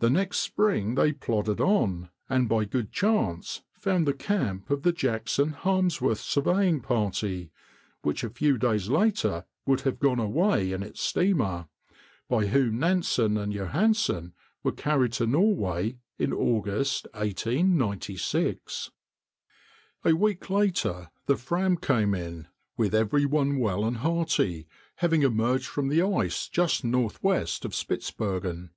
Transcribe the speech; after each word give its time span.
The 0.00 0.10
next 0.10 0.38
spring 0.40 0.96
they 0.96 1.12
plodded 1.12 1.60
on, 1.60 2.08
and 2.28 2.48
by 2.48 2.64
good 2.64 2.90
chance 2.90 3.62
found 3.78 4.04
the 4.04 4.12
camp 4.12 4.68
of 4.68 4.82
the 4.82 4.90
Jackson 4.90 5.50
Harmsworth 5.50 6.18
surveying 6.18 6.80
party 6.80 7.52
(which 8.00 8.24
a 8.24 8.28
few 8.30 8.58
days 8.58 8.88
later 8.88 9.44
would 9.64 9.82
have 9.82 10.00
gone 10.00 10.18
away 10.18 10.72
in 10.72 10.82
its 10.82 11.00
steamer), 11.00 11.68
by 12.28 12.46
whom 12.46 12.80
Nansen 12.80 13.36
and 13.38 13.52
Johansen 13.52 14.34
were 14.64 14.72
carried 14.72 15.12
to 15.12 15.26
Norway 15.28 15.98
in 16.18 16.32
August, 16.32 17.06
1896. 17.14 18.90
A 20.04 20.16
week 20.16 20.50
later 20.50 21.12
the 21.26 21.36
Fram 21.36 21.76
came 21.76 22.12
in, 22.12 22.48
with 22.76 22.92
every 22.92 23.24
one 23.24 23.56
well 23.56 23.84
and 23.84 23.98
hearty, 23.98 24.66
having 24.96 25.22
emerged 25.22 25.66
from 25.66 25.86
the 25.86 26.02
ice 26.02 26.48
just 26.48 26.82
northwest 26.82 27.64
of 27.64 27.70
Spitzbergen. 27.72 28.70